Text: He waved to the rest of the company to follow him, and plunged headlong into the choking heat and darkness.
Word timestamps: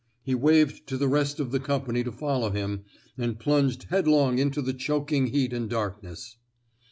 He 0.23 0.33
waved 0.33 0.87
to 0.87 0.97
the 0.97 1.07
rest 1.07 1.39
of 1.39 1.51
the 1.51 1.59
company 1.59 2.03
to 2.03 2.11
follow 2.11 2.49
him, 2.49 2.85
and 3.19 3.37
plunged 3.37 3.83
headlong 3.91 4.39
into 4.39 4.59
the 4.59 4.73
choking 4.73 5.27
heat 5.27 5.53
and 5.53 5.69
darkness. 5.69 6.37